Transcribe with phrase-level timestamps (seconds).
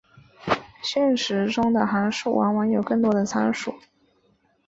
[0.81, 3.75] 现实中的函数往往有更多的参数。